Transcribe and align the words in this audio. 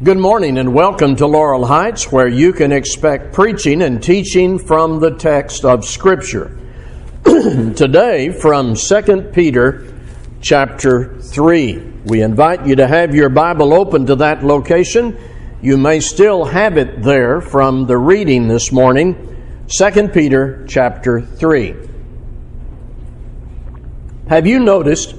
Good 0.00 0.18
morning 0.18 0.58
and 0.58 0.74
welcome 0.74 1.16
to 1.16 1.26
Laurel 1.26 1.66
Heights, 1.66 2.12
where 2.12 2.28
you 2.28 2.52
can 2.52 2.70
expect 2.70 3.32
preaching 3.32 3.82
and 3.82 4.00
teaching 4.00 4.56
from 4.56 5.00
the 5.00 5.16
text 5.16 5.64
of 5.64 5.84
Scripture. 5.84 6.56
Today, 7.24 8.30
from 8.30 8.76
2 8.76 9.30
Peter 9.32 9.92
chapter 10.40 11.18
3. 11.18 11.78
We 12.04 12.22
invite 12.22 12.64
you 12.64 12.76
to 12.76 12.86
have 12.86 13.12
your 13.12 13.28
Bible 13.28 13.74
open 13.74 14.06
to 14.06 14.14
that 14.14 14.44
location. 14.44 15.18
You 15.62 15.76
may 15.76 15.98
still 15.98 16.44
have 16.44 16.78
it 16.78 17.02
there 17.02 17.40
from 17.40 17.86
the 17.86 17.98
reading 17.98 18.46
this 18.46 18.70
morning, 18.70 19.66
2 19.66 20.10
Peter 20.10 20.64
chapter 20.68 21.22
3. 21.22 21.74
Have 24.28 24.46
you 24.46 24.60
noticed 24.60 25.16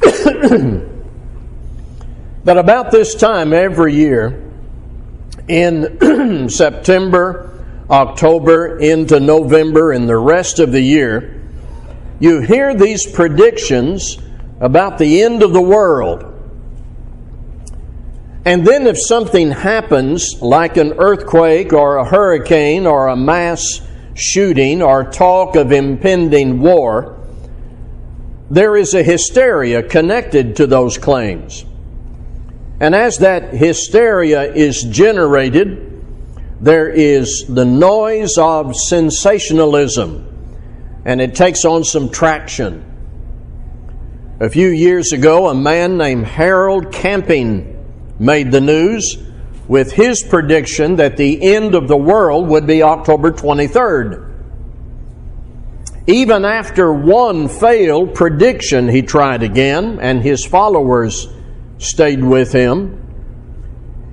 that 2.44 2.56
about 2.56 2.90
this 2.90 3.14
time 3.14 3.52
every 3.52 3.94
year, 3.94 4.44
in 5.48 6.48
September, 6.48 7.64
October, 7.90 8.78
into 8.78 9.18
November, 9.18 9.92
and 9.92 10.08
the 10.08 10.16
rest 10.16 10.58
of 10.58 10.72
the 10.72 10.80
year, 10.80 11.42
you 12.20 12.40
hear 12.40 12.74
these 12.74 13.10
predictions 13.10 14.18
about 14.60 14.98
the 14.98 15.22
end 15.22 15.42
of 15.42 15.52
the 15.52 15.62
world. 15.62 16.24
And 18.44 18.66
then, 18.66 18.86
if 18.86 18.96
something 18.98 19.50
happens, 19.50 20.40
like 20.40 20.76
an 20.76 20.94
earthquake 20.94 21.72
or 21.72 21.96
a 21.96 22.04
hurricane 22.04 22.86
or 22.86 23.08
a 23.08 23.16
mass 23.16 23.80
shooting 24.14 24.82
or 24.82 25.04
talk 25.04 25.54
of 25.54 25.70
impending 25.70 26.60
war, 26.60 27.18
there 28.50 28.76
is 28.76 28.94
a 28.94 29.02
hysteria 29.02 29.82
connected 29.82 30.56
to 30.56 30.66
those 30.66 30.96
claims. 30.96 31.64
And 32.80 32.94
as 32.94 33.18
that 33.18 33.54
hysteria 33.54 34.52
is 34.52 34.82
generated, 34.84 35.84
there 36.60 36.88
is 36.88 37.44
the 37.48 37.64
noise 37.64 38.36
of 38.38 38.74
sensationalism, 38.76 40.24
and 41.04 41.20
it 41.20 41.34
takes 41.34 41.64
on 41.64 41.84
some 41.84 42.10
traction. 42.10 42.84
A 44.40 44.48
few 44.48 44.68
years 44.68 45.12
ago, 45.12 45.48
a 45.48 45.54
man 45.54 45.96
named 45.96 46.24
Harold 46.26 46.92
Camping 46.92 47.74
made 48.20 48.52
the 48.52 48.60
news 48.60 49.16
with 49.66 49.92
his 49.92 50.22
prediction 50.22 50.96
that 50.96 51.16
the 51.16 51.42
end 51.42 51.74
of 51.74 51.88
the 51.88 51.96
world 51.96 52.48
would 52.48 52.66
be 52.66 52.82
October 52.82 53.32
23rd. 53.32 54.24
Even 56.06 56.44
after 56.44 56.92
one 56.92 57.48
failed 57.48 58.14
prediction, 58.14 58.88
he 58.88 59.02
tried 59.02 59.42
again, 59.42 59.98
and 60.00 60.22
his 60.22 60.44
followers 60.44 61.28
stayed 61.78 62.22
with 62.22 62.52
him. 62.52 63.04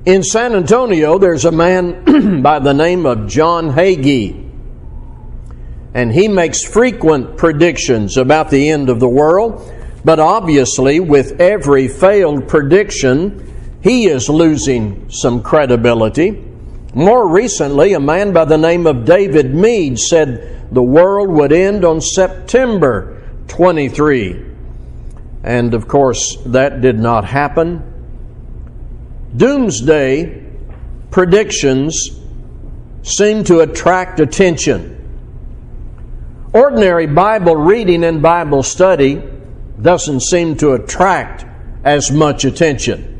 In 0.06 0.24
San 0.24 0.54
Antonio, 0.54 1.18
there's 1.18 1.46
a 1.46 1.52
man 1.52 2.42
by 2.44 2.60
the 2.60 2.74
name 2.74 3.06
of 3.06 3.28
John 3.28 3.72
Hagee, 3.72 4.42
and 5.94 6.12
he 6.12 6.28
makes 6.28 6.64
frequent 6.64 7.38
predictions 7.38 8.18
about 8.18 8.50
the 8.50 8.70
end 8.70 8.90
of 8.90 9.00
the 9.00 9.10
world. 9.10 9.72
But 10.04 10.20
obviously, 10.20 11.00
with 11.00 11.42
every 11.42 11.88
failed 11.88 12.48
prediction, 12.48 13.80
he 13.82 14.06
is 14.06 14.30
losing 14.30 15.10
some 15.10 15.42
credibility. 15.42 16.44
More 16.94 17.28
recently, 17.28 17.94
a 17.94 18.00
man 18.00 18.32
by 18.32 18.46
the 18.46 18.58
name 18.58 18.86
of 18.86 19.06
David 19.06 19.56
Meade 19.56 19.98
said 19.98 20.72
the 20.72 20.84
world 20.84 21.30
would 21.30 21.52
end 21.52 21.84
on 21.84 22.00
September 22.00 23.24
23. 23.48 24.55
And 25.46 25.76
of 25.76 25.88
course, 25.88 26.38
that 26.48 26.82
did 26.82 26.98
not 26.98 27.24
happen. 27.24 27.84
Doomsday 29.38 30.44
predictions 31.12 32.20
seem 33.04 33.44
to 33.44 33.60
attract 33.60 34.20
attention. 34.20 34.92
Ordinary 36.52 37.06
Bible 37.06 37.56
reading 37.56 38.04
and 38.04 38.24
Bible 38.24 38.64
study 38.64 39.22
doesn't 39.80 40.22
seem 40.22 40.58
to 40.58 40.72
attract 40.72 41.46
as 41.84 42.12
much 42.12 42.44
attention. 42.44 43.12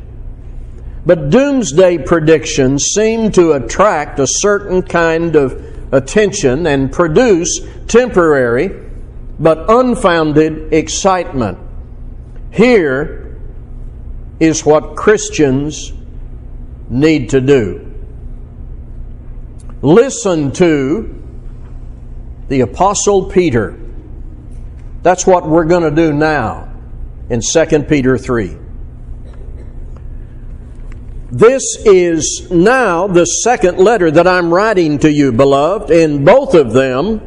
But 1.06 1.30
doomsday 1.30 1.98
predictions 1.98 2.86
seem 2.92 3.30
to 3.32 3.52
attract 3.52 4.18
a 4.18 4.26
certain 4.26 4.82
kind 4.82 5.36
of 5.36 5.94
attention 5.94 6.66
and 6.66 6.90
produce 6.90 7.60
temporary 7.86 8.82
but 9.38 9.70
unfounded 9.70 10.74
excitement. 10.74 11.58
Here 12.56 13.36
is 14.40 14.64
what 14.64 14.96
Christians 14.96 15.92
need 16.88 17.28
to 17.30 17.40
do. 17.42 17.92
Listen 19.82 20.52
to 20.52 21.22
the 22.48 22.62
Apostle 22.62 23.26
Peter. 23.26 23.78
That's 25.02 25.26
what 25.26 25.46
we're 25.46 25.66
going 25.66 25.82
to 25.82 25.90
do 25.90 26.14
now 26.14 26.72
in 27.28 27.42
2 27.42 27.82
Peter 27.82 28.16
3. 28.16 28.56
This 31.30 31.62
is 31.84 32.48
now 32.50 33.06
the 33.06 33.26
second 33.26 33.76
letter 33.76 34.10
that 34.10 34.26
I'm 34.26 34.52
writing 34.52 34.98
to 35.00 35.12
you, 35.12 35.30
beloved. 35.30 35.90
In 35.90 36.24
both 36.24 36.54
of 36.54 36.72
them, 36.72 37.20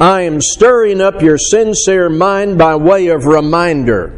I 0.00 0.20
am 0.20 0.40
stirring 0.40 1.00
up 1.00 1.22
your 1.22 1.38
sincere 1.38 2.08
mind 2.08 2.56
by 2.56 2.76
way 2.76 3.08
of 3.08 3.24
reminder 3.24 4.17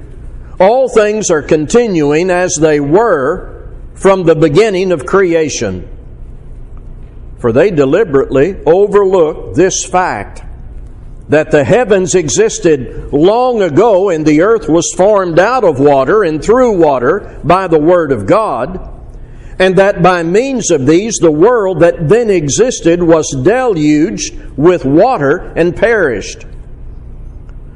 all 0.61 0.87
things 0.87 1.31
are 1.31 1.41
continuing 1.41 2.29
as 2.29 2.55
they 2.61 2.79
were 2.79 3.67
from 3.95 4.23
the 4.23 4.35
beginning 4.35 4.91
of 4.91 5.07
creation. 5.07 5.89
For 7.39 7.51
they 7.51 7.71
deliberately 7.71 8.61
overlook 8.67 9.55
this 9.55 9.83
fact 9.83 10.43
that 11.29 11.49
the 11.49 11.63
heavens 11.63 12.13
existed 12.13 13.11
long 13.11 13.63
ago 13.63 14.09
and 14.09 14.23
the 14.23 14.41
earth 14.41 14.69
was 14.69 14.93
formed 14.95 15.39
out 15.39 15.63
of 15.63 15.79
water 15.79 16.23
and 16.23 16.43
through 16.43 16.77
water 16.77 17.39
by 17.43 17.67
the 17.67 17.79
Word 17.79 18.11
of 18.11 18.27
God, 18.27 18.87
and 19.57 19.75
that 19.77 20.03
by 20.03 20.21
means 20.21 20.69
of 20.69 20.85
these 20.85 21.17
the 21.17 21.31
world 21.31 21.79
that 21.79 22.07
then 22.07 22.29
existed 22.29 23.01
was 23.01 23.35
deluged 23.43 24.35
with 24.55 24.85
water 24.85 25.53
and 25.55 25.75
perished. 25.75 26.45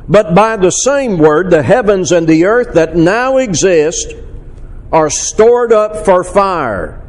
But 0.08 0.36
by 0.36 0.58
the 0.58 0.70
same 0.70 1.18
word, 1.18 1.50
the 1.50 1.64
heavens 1.64 2.12
and 2.12 2.28
the 2.28 2.46
earth 2.46 2.76
that 2.76 2.96
now 2.96 3.38
exist 3.38 4.14
are 4.92 5.10
stored 5.10 5.74
up 5.74 6.06
for 6.06 6.24
fire, 6.24 7.02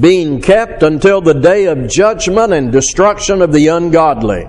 being 0.00 0.40
kept 0.40 0.82
until 0.82 1.20
the 1.20 1.34
day 1.34 1.66
of 1.66 1.88
judgment 1.88 2.52
and 2.52 2.72
destruction 2.72 3.42
of 3.42 3.52
the 3.52 3.68
ungodly. 3.68 4.48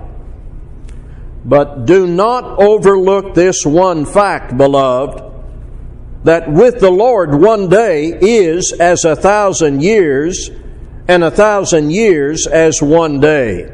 But 1.44 1.84
do 1.84 2.06
not 2.06 2.58
overlook 2.58 3.34
this 3.34 3.66
one 3.66 4.06
fact, 4.06 4.56
beloved, 4.56 5.22
that 6.24 6.50
with 6.50 6.80
the 6.80 6.90
Lord 6.90 7.34
one 7.34 7.68
day 7.68 8.06
is 8.18 8.72
as 8.72 9.04
a 9.04 9.14
thousand 9.14 9.82
years, 9.82 10.50
and 11.06 11.22
a 11.22 11.30
thousand 11.30 11.90
years 11.90 12.46
as 12.46 12.80
one 12.80 13.20
day. 13.20 13.70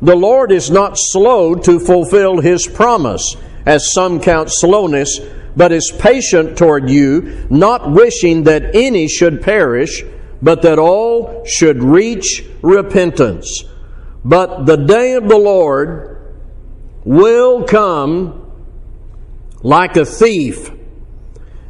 The 0.00 0.16
Lord 0.16 0.52
is 0.52 0.70
not 0.70 0.96
slow 0.96 1.54
to 1.56 1.80
fulfill 1.80 2.40
his 2.40 2.66
promise, 2.66 3.36
as 3.66 3.92
some 3.92 4.20
count 4.20 4.48
slowness, 4.50 5.20
but 5.56 5.72
is 5.72 5.92
patient 5.98 6.56
toward 6.56 6.88
you, 6.88 7.46
not 7.50 7.90
wishing 7.90 8.44
that 8.44 8.76
any 8.76 9.08
should 9.08 9.42
perish, 9.42 10.04
but 10.40 10.62
that 10.62 10.78
all 10.78 11.44
should 11.44 11.82
reach 11.82 12.44
repentance. 12.62 13.64
But 14.24 14.66
the 14.66 14.76
day 14.76 15.14
of 15.14 15.28
the 15.28 15.36
Lord 15.36 16.36
will 17.04 17.64
come 17.64 18.52
like 19.62 19.96
a 19.96 20.04
thief, 20.04 20.70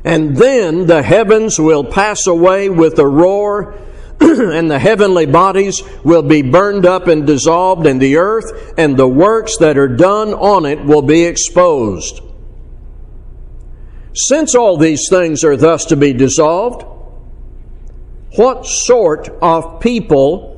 and 0.04 0.36
then 0.36 0.86
the 0.86 1.02
heavens 1.02 1.58
will 1.58 1.84
pass 1.84 2.26
away 2.26 2.68
with 2.68 2.98
a 2.98 3.06
roar 3.06 3.74
and 4.20 4.70
the 4.70 4.78
heavenly 4.78 5.26
bodies 5.26 5.82
will 6.04 6.22
be 6.22 6.42
burned 6.42 6.86
up 6.86 7.06
and 7.06 7.26
dissolved, 7.26 7.86
and 7.86 8.00
the 8.00 8.16
earth 8.16 8.74
and 8.76 8.96
the 8.96 9.08
works 9.08 9.56
that 9.58 9.78
are 9.78 9.88
done 9.88 10.34
on 10.34 10.66
it 10.66 10.84
will 10.84 11.02
be 11.02 11.24
exposed. 11.24 12.20
Since 14.14 14.54
all 14.54 14.76
these 14.76 15.08
things 15.08 15.44
are 15.44 15.56
thus 15.56 15.84
to 15.86 15.96
be 15.96 16.12
dissolved, 16.12 16.84
what 18.36 18.66
sort 18.66 19.28
of 19.40 19.80
people 19.80 20.57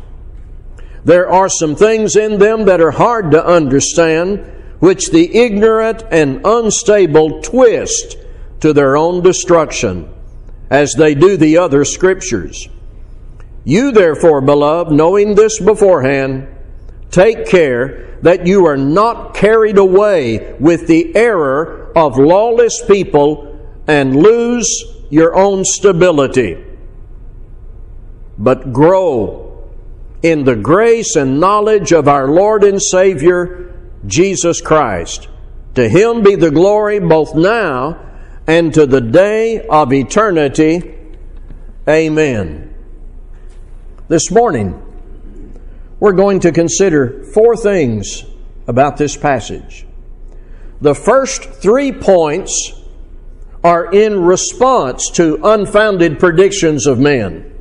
There 1.03 1.29
are 1.29 1.49
some 1.49 1.75
things 1.75 2.15
in 2.15 2.37
them 2.37 2.65
that 2.65 2.81
are 2.81 2.91
hard 2.91 3.31
to 3.31 3.45
understand, 3.45 4.39
which 4.79 5.09
the 5.09 5.35
ignorant 5.35 6.03
and 6.11 6.41
unstable 6.45 7.41
twist 7.41 8.17
to 8.59 8.73
their 8.73 8.95
own 8.95 9.23
destruction, 9.23 10.13
as 10.69 10.93
they 10.93 11.15
do 11.15 11.37
the 11.37 11.57
other 11.57 11.85
scriptures. 11.85 12.67
You, 13.63 13.91
therefore, 13.91 14.41
beloved, 14.41 14.91
knowing 14.91 15.35
this 15.35 15.59
beforehand, 15.59 16.47
take 17.09 17.47
care 17.47 18.17
that 18.21 18.45
you 18.45 18.65
are 18.67 18.77
not 18.77 19.33
carried 19.33 19.77
away 19.77 20.55
with 20.59 20.87
the 20.87 21.15
error 21.15 21.91
of 21.95 22.17
lawless 22.17 22.83
people 22.85 23.59
and 23.87 24.15
lose 24.15 24.83
your 25.09 25.35
own 25.35 25.65
stability, 25.65 26.63
but 28.37 28.71
grow 28.71 29.40
in 30.21 30.43
the 30.43 30.55
grace 30.55 31.15
and 31.15 31.39
knowledge 31.39 31.91
of 31.91 32.07
our 32.07 32.27
Lord 32.27 32.63
and 32.63 32.81
Savior, 32.81 33.73
Jesus 34.05 34.61
Christ. 34.61 35.27
To 35.75 35.87
him 35.87 36.21
be 36.21 36.35
the 36.35 36.51
glory 36.51 36.99
both 36.99 37.33
now 37.33 37.99
and 38.45 38.73
to 38.73 38.85
the 38.85 39.01
day 39.01 39.65
of 39.67 39.93
eternity. 39.93 40.95
Amen. 41.87 42.73
This 44.07 44.29
morning, 44.29 44.81
we're 45.99 46.11
going 46.11 46.41
to 46.41 46.51
consider 46.51 47.23
four 47.33 47.55
things 47.55 48.25
about 48.67 48.97
this 48.97 49.15
passage. 49.15 49.85
The 50.81 50.95
first 50.95 51.43
three 51.43 51.91
points 51.91 52.73
are 53.63 53.91
in 53.91 54.19
response 54.19 55.09
to 55.11 55.39
unfounded 55.43 56.19
predictions 56.19 56.87
of 56.87 56.99
men 56.99 57.53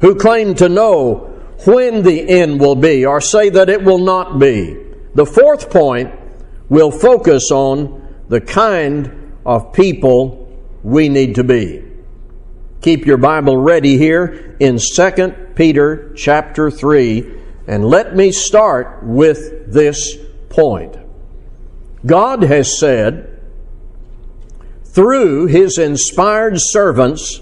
who 0.00 0.16
claim 0.16 0.54
to 0.56 0.68
know 0.68 1.27
when 1.66 2.02
the 2.02 2.28
end 2.28 2.60
will 2.60 2.76
be, 2.76 3.04
or 3.04 3.20
say 3.20 3.48
that 3.50 3.68
it 3.68 3.82
will 3.82 3.98
not 3.98 4.38
be. 4.38 4.76
The 5.14 5.26
fourth 5.26 5.70
point 5.70 6.12
will 6.68 6.90
focus 6.90 7.50
on 7.50 8.06
the 8.28 8.40
kind 8.40 9.32
of 9.44 9.72
people 9.72 10.48
we 10.82 11.08
need 11.08 11.34
to 11.36 11.44
be. 11.44 11.82
Keep 12.80 13.06
your 13.06 13.16
Bible 13.16 13.56
ready 13.56 13.98
here 13.98 14.56
in 14.60 14.78
2 14.78 15.34
Peter 15.56 16.12
chapter 16.14 16.70
3, 16.70 17.34
and 17.66 17.84
let 17.84 18.14
me 18.14 18.30
start 18.30 19.02
with 19.02 19.72
this 19.72 20.16
point. 20.48 20.96
God 22.06 22.42
has 22.44 22.78
said, 22.78 23.40
through 24.84 25.46
his 25.46 25.78
inspired 25.78 26.54
servants, 26.56 27.40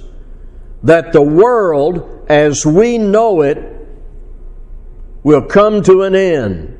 that 0.83 1.12
the 1.12 1.23
world 1.23 2.27
as 2.29 2.65
we 2.65 2.99
know 2.99 3.43
it 3.43 3.75
will 5.26 5.43
come 5.43 5.82
to 5.82 6.02
an 6.02 6.14
end. 6.14 6.78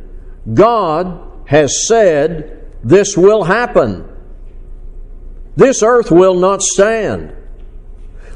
God 0.55 1.21
has 1.47 1.89
said 1.89 2.65
this 2.85 3.17
will 3.17 3.43
happen. 3.43 4.09
This 5.57 5.83
earth 5.83 6.13
will 6.13 6.35
not 6.35 6.63
stand. 6.63 7.35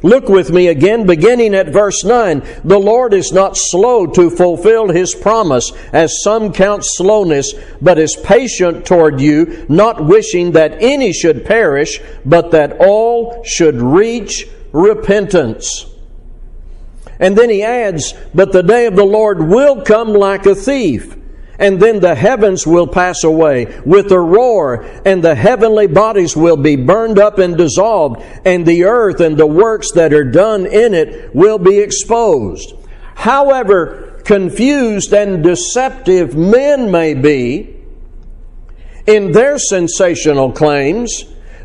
Look 0.03 0.29
with 0.29 0.51
me 0.51 0.67
again, 0.67 1.07
beginning 1.07 1.55
at 1.55 1.69
verse 1.69 2.03
9. 2.03 2.43
The 2.65 2.81
Lord 2.81 3.15
is 3.15 3.31
not 3.31 3.57
slow 3.57 4.05
to 4.09 4.31
fulfill 4.31 4.89
his 4.89 5.15
promise, 5.15 5.71
as 5.93 6.25
some 6.25 6.53
count 6.53 6.83
slowness, 6.85 7.55
but 7.81 7.97
is 7.97 8.17
patient 8.17 8.85
toward 8.85 9.21
you, 9.21 9.65
not 9.69 10.05
wishing 10.05 10.51
that 10.53 10.83
any 10.83 11.13
should 11.13 11.45
perish, 11.45 12.01
but 12.25 12.51
that 12.51 12.79
all 12.81 13.45
should 13.45 13.77
reach 13.77 14.49
repentance. 14.73 15.90
And 17.21 17.37
then 17.37 17.51
he 17.51 17.63
adds, 17.63 18.15
But 18.35 18.51
the 18.51 18.63
day 18.63 18.87
of 18.87 18.97
the 18.97 19.05
Lord 19.05 19.43
will 19.43 19.83
come 19.83 20.09
like 20.09 20.47
a 20.47 20.55
thief. 20.55 21.17
And 21.59 21.79
then 21.79 22.01
the 22.01 22.15
heavens 22.15 22.67
will 22.67 22.87
pass 22.87 23.23
away 23.23 23.67
with 23.85 24.11
a 24.11 24.19
roar, 24.19 24.83
and 25.05 25.23
the 25.23 25.35
heavenly 25.35 25.87
bodies 25.87 26.35
will 26.35 26.57
be 26.57 26.75
burned 26.75 27.19
up 27.19 27.39
and 27.39 27.55
dissolved, 27.55 28.23
and 28.47 28.65
the 28.65 28.85
earth 28.85 29.21
and 29.21 29.37
the 29.37 29.47
works 29.47 29.93
that 29.93 30.15
are 30.15 30.25
done 30.25 30.65
in 30.65 30.95
it 30.95 31.35
will 31.35 31.59
be 31.59 31.79
exposed. 31.79 32.73
However 33.15 34.23
confused 34.25 35.13
and 35.13 35.43
deceptive 35.43 36.35
men 36.35 36.91
may 36.91 37.13
be 37.13 37.77
in 39.07 39.33
their 39.33 39.59
sensational 39.59 40.53
claims, 40.53 41.25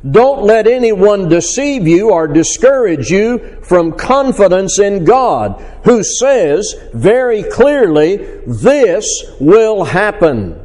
don't 0.10 0.44
let 0.44 0.68
anyone 0.68 1.30
deceive 1.30 1.88
you 1.88 2.12
or 2.12 2.28
discourage 2.28 3.10
you 3.10 3.60
from 3.64 3.94
confidence 3.94 4.78
in 4.80 5.04
God, 5.04 5.60
who 5.84 6.04
says 6.04 6.76
very 6.94 7.44
clearly, 7.44 8.18
this 8.46 9.26
will 9.40 9.86
happen. 9.86 10.64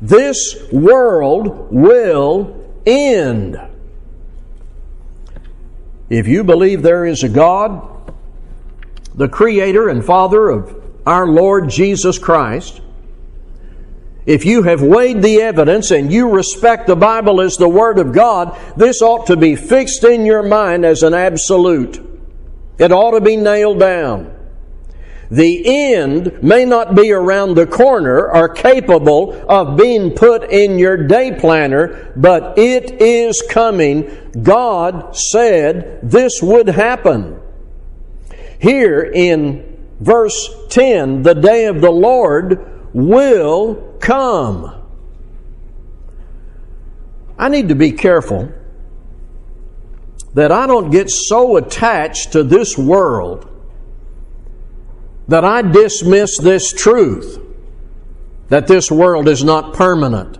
This 0.00 0.70
world 0.72 1.72
will 1.72 2.64
end. 2.84 3.60
If 6.08 6.26
you 6.26 6.44
believe 6.44 6.82
there 6.82 7.04
is 7.04 7.22
a 7.22 7.28
God, 7.28 8.12
the 9.14 9.28
Creator 9.28 9.88
and 9.88 10.04
Father 10.04 10.48
of 10.48 10.82
our 11.06 11.26
Lord 11.26 11.70
Jesus 11.70 12.18
Christ, 12.18 12.80
if 14.26 14.44
you 14.44 14.64
have 14.64 14.82
weighed 14.82 15.22
the 15.22 15.40
evidence 15.40 15.92
and 15.92 16.12
you 16.12 16.28
respect 16.28 16.88
the 16.88 16.96
Bible 16.96 17.40
as 17.40 17.56
the 17.56 17.68
Word 17.68 17.98
of 17.98 18.12
God, 18.12 18.58
this 18.76 19.00
ought 19.00 19.28
to 19.28 19.36
be 19.36 19.54
fixed 19.54 20.02
in 20.02 20.26
your 20.26 20.42
mind 20.42 20.84
as 20.84 21.04
an 21.04 21.14
absolute. 21.14 22.04
It 22.78 22.90
ought 22.90 23.12
to 23.12 23.20
be 23.20 23.36
nailed 23.36 23.78
down. 23.78 24.32
The 25.30 25.92
end 25.94 26.42
may 26.42 26.64
not 26.64 26.94
be 26.94 27.12
around 27.12 27.54
the 27.54 27.66
corner 27.66 28.30
or 28.30 28.48
capable 28.48 29.32
of 29.48 29.76
being 29.76 30.12
put 30.12 30.50
in 30.50 30.78
your 30.78 30.96
day 31.06 31.36
planner, 31.38 32.12
but 32.16 32.58
it 32.58 33.00
is 33.00 33.42
coming. 33.48 34.32
God 34.42 35.16
said 35.16 36.00
this 36.02 36.40
would 36.42 36.68
happen. 36.68 37.40
Here 38.60 39.02
in 39.02 39.78
verse 40.00 40.48
10, 40.70 41.22
the 41.22 41.34
day 41.34 41.66
of 41.66 41.80
the 41.80 41.90
Lord 41.90 42.75
will 42.92 43.96
come. 44.00 44.82
I 47.38 47.48
need 47.48 47.68
to 47.68 47.74
be 47.74 47.92
careful 47.92 48.52
that 50.34 50.52
I 50.52 50.66
don't 50.66 50.90
get 50.90 51.10
so 51.10 51.56
attached 51.56 52.32
to 52.32 52.42
this 52.42 52.76
world 52.76 53.48
that 55.28 55.44
I 55.44 55.62
dismiss 55.62 56.38
this 56.38 56.72
truth 56.72 57.40
that 58.48 58.66
this 58.66 58.90
world 58.90 59.28
is 59.28 59.42
not 59.42 59.74
permanent. 59.74 60.38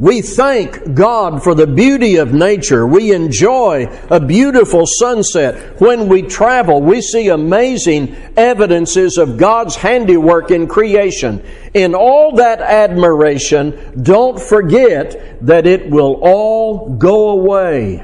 We 0.00 0.22
thank 0.22 0.94
God 0.94 1.44
for 1.44 1.54
the 1.54 1.66
beauty 1.66 2.16
of 2.16 2.32
nature. 2.32 2.86
We 2.86 3.12
enjoy 3.12 3.86
a 4.08 4.18
beautiful 4.18 4.84
sunset. 4.86 5.78
When 5.78 6.08
we 6.08 6.22
travel, 6.22 6.80
we 6.80 7.02
see 7.02 7.28
amazing 7.28 8.16
evidences 8.34 9.18
of 9.18 9.36
God's 9.36 9.76
handiwork 9.76 10.50
in 10.50 10.68
creation. 10.68 11.44
In 11.74 11.94
all 11.94 12.36
that 12.36 12.62
admiration, 12.62 14.02
don't 14.02 14.40
forget 14.40 15.44
that 15.44 15.66
it 15.66 15.90
will 15.90 16.18
all 16.22 16.96
go 16.96 17.28
away. 17.28 18.02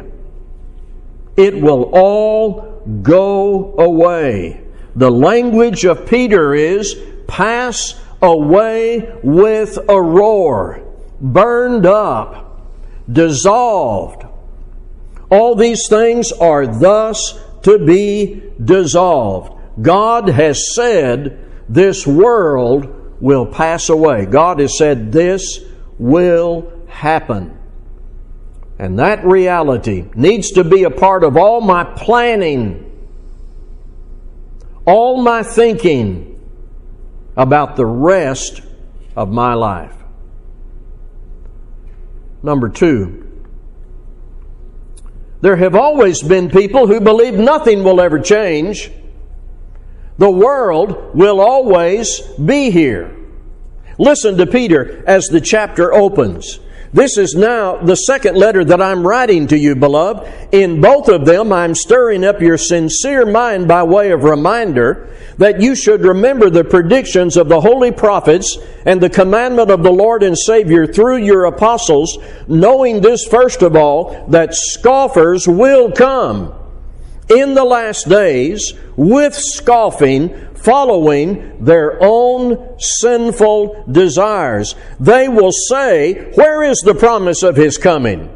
It 1.38 1.58
will 1.58 1.84
all 1.94 2.82
go 3.02 3.74
away. 3.78 4.60
The 4.96 5.10
language 5.10 5.86
of 5.86 6.06
Peter 6.06 6.54
is 6.54 6.94
pass 7.26 7.98
away 8.20 9.18
with 9.22 9.78
a 9.88 10.00
roar, 10.00 10.85
burned 11.20 11.86
up, 11.86 12.66
dissolved. 13.10 14.24
All 15.30 15.54
these 15.54 15.88
things 15.88 16.32
are 16.32 16.66
thus 16.66 17.38
to 17.62 17.78
be 17.78 18.42
dissolved. 18.62 19.52
God 19.82 20.28
has 20.28 20.74
said 20.74 21.38
this 21.68 22.06
world 22.06 23.20
will 23.20 23.46
pass 23.46 23.88
away. 23.88 24.26
God 24.26 24.60
has 24.60 24.78
said 24.78 25.12
this 25.12 25.60
will 25.98 26.72
happen. 26.88 27.56
And 28.78 28.98
that 28.98 29.24
reality 29.24 30.04
needs 30.14 30.52
to 30.52 30.64
be 30.64 30.84
a 30.84 30.90
part 30.90 31.24
of 31.24 31.36
all 31.36 31.60
my 31.60 31.84
planning, 31.84 32.82
all 34.84 35.22
my 35.22 35.42
thinking 35.42 36.38
about 37.36 37.76
the 37.76 37.86
rest 37.86 38.60
of 39.14 39.30
my 39.30 39.54
life. 39.54 39.95
Number 42.46 42.68
two, 42.68 43.24
there 45.40 45.56
have 45.56 45.74
always 45.74 46.22
been 46.22 46.48
people 46.48 46.86
who 46.86 47.00
believe 47.00 47.34
nothing 47.34 47.82
will 47.82 48.00
ever 48.00 48.20
change. 48.20 48.92
The 50.18 50.30
world 50.30 51.16
will 51.16 51.40
always 51.40 52.20
be 52.20 52.70
here. 52.70 53.16
Listen 53.98 54.36
to 54.36 54.46
Peter 54.46 55.02
as 55.08 55.26
the 55.26 55.40
chapter 55.40 55.92
opens. 55.92 56.60
This 56.92 57.18
is 57.18 57.34
now 57.34 57.78
the 57.78 57.96
second 57.96 58.36
letter 58.36 58.64
that 58.64 58.80
I'm 58.80 59.04
writing 59.04 59.48
to 59.48 59.58
you, 59.58 59.74
beloved. 59.74 60.54
In 60.54 60.80
both 60.80 61.08
of 61.08 61.26
them, 61.26 61.52
I'm 61.52 61.74
stirring 61.74 62.24
up 62.24 62.40
your 62.40 62.58
sincere 62.58 63.26
mind 63.26 63.66
by 63.66 63.82
way 63.82 64.12
of 64.12 64.22
reminder 64.22 65.12
that 65.38 65.60
you 65.60 65.74
should 65.74 66.02
remember 66.02 66.50
the 66.50 66.64
predictions 66.64 67.36
of 67.36 67.48
the 67.48 67.60
holy 67.60 67.92
prophets 67.92 68.58
and 68.84 69.00
the 69.00 69.10
commandment 69.10 69.70
of 69.70 69.82
the 69.82 69.92
Lord 69.92 70.22
and 70.22 70.36
Savior 70.36 70.86
through 70.86 71.18
your 71.18 71.44
apostles, 71.44 72.18
knowing 72.48 73.00
this 73.00 73.26
first 73.26 73.62
of 73.62 73.76
all, 73.76 74.26
that 74.28 74.54
scoffers 74.54 75.46
will 75.46 75.92
come 75.92 76.54
in 77.28 77.54
the 77.54 77.64
last 77.64 78.08
days 78.08 78.74
with 78.96 79.34
scoffing, 79.34 80.54
following 80.54 81.64
their 81.64 81.98
own 82.00 82.78
sinful 82.78 83.84
desires. 83.90 84.74
They 85.00 85.28
will 85.28 85.52
say, 85.52 86.32
Where 86.34 86.62
is 86.62 86.78
the 86.78 86.94
promise 86.94 87.42
of 87.42 87.56
his 87.56 87.78
coming? 87.78 88.35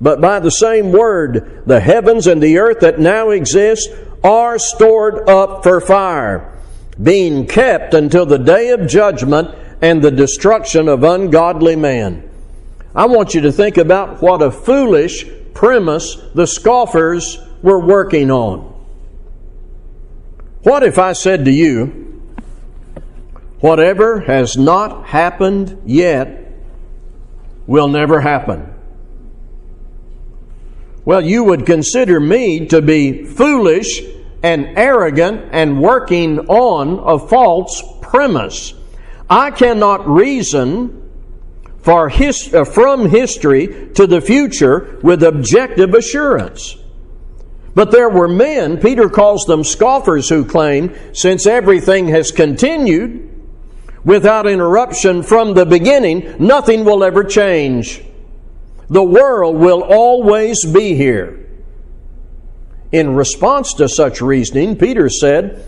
But 0.00 0.20
by 0.20 0.40
the 0.40 0.50
same 0.50 0.92
Word, 0.92 1.62
the 1.66 1.80
heavens 1.80 2.26
and 2.26 2.42
the 2.42 2.58
earth 2.58 2.80
that 2.80 2.98
now 2.98 3.30
exist 3.30 3.90
are 4.24 4.58
stored 4.58 5.28
up 5.28 5.62
for 5.62 5.80
fire, 5.80 6.58
being 7.02 7.46
kept 7.46 7.94
until 7.94 8.26
the 8.26 8.38
day 8.38 8.70
of 8.70 8.86
judgment 8.86 9.54
and 9.82 10.02
the 10.02 10.10
destruction 10.10 10.88
of 10.88 11.04
ungodly 11.04 11.76
men. 11.76 12.28
I 12.94 13.06
want 13.06 13.34
you 13.34 13.42
to 13.42 13.52
think 13.52 13.76
about 13.76 14.22
what 14.22 14.42
a 14.42 14.50
foolish 14.50 15.26
premise 15.54 16.16
the 16.34 16.46
scoffers 16.46 17.38
were 17.62 17.78
working 17.78 18.30
on. 18.30 18.60
What 20.62 20.82
if 20.82 20.98
I 20.98 21.12
said 21.12 21.44
to 21.44 21.50
you, 21.50 22.22
whatever 23.60 24.20
has 24.20 24.56
not 24.56 25.06
happened 25.06 25.82
yet 25.86 26.52
will 27.66 27.88
never 27.88 28.20
happen? 28.20 28.69
Well, 31.10 31.26
you 31.26 31.42
would 31.42 31.66
consider 31.66 32.20
me 32.20 32.66
to 32.66 32.80
be 32.80 33.24
foolish 33.24 34.00
and 34.44 34.78
arrogant 34.78 35.48
and 35.50 35.82
working 35.82 36.38
on 36.46 37.00
a 37.00 37.18
false 37.18 37.82
premise. 38.00 38.74
I 39.28 39.50
cannot 39.50 40.08
reason 40.08 41.10
his, 42.12 42.54
uh, 42.54 42.64
from 42.64 43.08
history 43.08 43.88
to 43.94 44.06
the 44.06 44.20
future 44.20 45.00
with 45.02 45.24
objective 45.24 45.94
assurance. 45.94 46.76
But 47.74 47.90
there 47.90 48.08
were 48.08 48.28
men, 48.28 48.78
Peter 48.78 49.08
calls 49.08 49.46
them 49.46 49.64
scoffers, 49.64 50.28
who 50.28 50.44
claim, 50.44 50.94
since 51.12 51.44
everything 51.44 52.06
has 52.06 52.30
continued 52.30 53.28
without 54.04 54.46
interruption 54.46 55.24
from 55.24 55.54
the 55.54 55.66
beginning, 55.66 56.36
nothing 56.38 56.84
will 56.84 57.02
ever 57.02 57.24
change. 57.24 58.00
The 58.90 59.02
world 59.02 59.56
will 59.56 59.82
always 59.82 60.64
be 60.66 60.94
here. 60.94 61.48
In 62.92 63.14
response 63.14 63.72
to 63.74 63.88
such 63.88 64.20
reasoning, 64.20 64.76
Peter 64.76 65.08
said, 65.08 65.64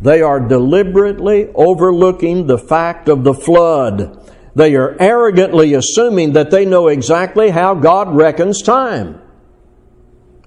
they 0.00 0.20
are 0.20 0.40
deliberately 0.40 1.48
overlooking 1.54 2.46
the 2.46 2.58
fact 2.58 3.08
of 3.08 3.24
the 3.24 3.32
flood 3.32 4.26
they 4.56 4.74
are 4.74 4.96
arrogantly 4.98 5.74
assuming 5.74 6.32
that 6.32 6.50
they 6.50 6.64
know 6.64 6.88
exactly 6.88 7.50
how 7.50 7.74
God 7.74 8.16
reckons 8.16 8.62
time. 8.62 9.20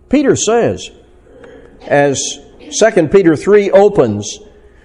Peter 0.10 0.36
says, 0.36 0.90
as 1.82 2.40
2 2.80 3.10
Peter 3.10 3.36
3 3.36 3.70
opens, 3.70 4.40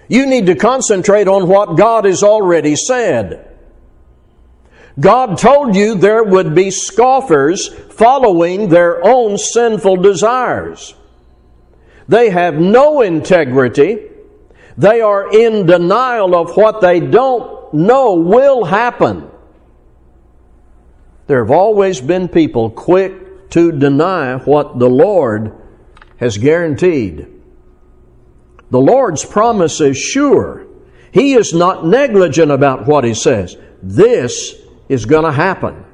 you 0.07 0.27
need 0.27 0.45
to 0.45 0.53
concentrate 0.53 1.27
on 1.27 1.47
what 1.47 1.75
God 1.75 2.05
has 2.05 2.21
already 2.21 2.75
said. 2.75 3.54
God 4.99 5.37
told 5.37 5.75
you 5.75 5.95
there 5.95 6.23
would 6.23 6.55
be 6.55 6.71
scoffers 6.71 7.67
following 7.67 8.69
their 8.69 9.05
own 9.05 9.37
sinful 9.37 9.97
desires. 9.97 10.95
They 12.07 12.29
have 12.29 12.55
no 12.55 13.01
integrity. 13.01 13.99
They 14.77 15.01
are 15.01 15.31
in 15.31 15.65
denial 15.65 16.35
of 16.35 16.55
what 16.55 16.81
they 16.81 16.99
don't 16.99 17.73
know 17.73 18.13
will 18.15 18.63
happen. 18.63 19.29
There 21.27 21.43
have 21.43 21.51
always 21.51 21.99
been 21.99 22.27
people 22.27 22.69
quick 22.69 23.49
to 23.51 23.71
deny 23.71 24.37
what 24.37 24.79
the 24.79 24.89
Lord 24.89 25.53
has 26.17 26.37
guaranteed. 26.37 27.27
The 28.69 28.79
Lord's 28.79 29.25
promise 29.25 29.81
is 29.81 29.97
sure. 29.97 30.67
He 31.11 31.33
is 31.33 31.53
not 31.53 31.85
negligent 31.85 32.51
about 32.51 32.85
what 32.85 33.03
He 33.03 33.13
says. 33.13 33.57
This 33.81 34.55
is 34.89 35.05
going 35.05 35.25
to 35.25 35.31
happen. 35.31 35.85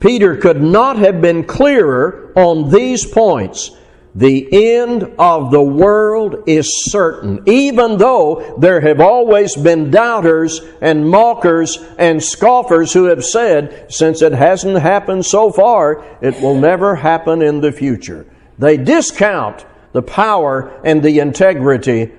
Peter 0.00 0.36
could 0.36 0.62
not 0.62 0.96
have 0.98 1.20
been 1.20 1.44
clearer 1.44 2.32
on 2.36 2.70
these 2.70 3.04
points. 3.04 3.72
The 4.14 4.76
end 4.76 5.14
of 5.18 5.50
the 5.50 5.62
world 5.62 6.44
is 6.46 6.90
certain, 6.90 7.42
even 7.46 7.98
though 7.98 8.56
there 8.58 8.80
have 8.80 9.00
always 9.00 9.54
been 9.54 9.90
doubters 9.90 10.60
and 10.80 11.08
mockers 11.08 11.78
and 11.98 12.22
scoffers 12.22 12.92
who 12.92 13.04
have 13.04 13.24
said, 13.24 13.92
since 13.92 14.22
it 14.22 14.32
hasn't 14.32 14.78
happened 14.78 15.24
so 15.24 15.52
far, 15.52 16.04
it 16.20 16.40
will 16.40 16.58
never 16.58 16.96
happen 16.96 17.42
in 17.42 17.60
the 17.60 17.70
future. 17.70 18.26
They 18.58 18.76
discount 18.76 19.64
the 19.92 20.02
power 20.02 20.80
and 20.84 21.02
the 21.02 21.20
integrity 21.20 22.10